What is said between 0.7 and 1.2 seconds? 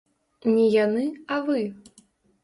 яны,